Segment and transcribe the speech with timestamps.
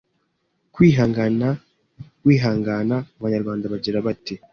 [0.73, 1.49] Kwihangana
[2.25, 4.33] wihangana Abanyarwanda bagira bati